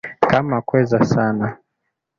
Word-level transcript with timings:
Kama 0.29 0.61
kweza 0.61 0.99
sana 1.05 1.57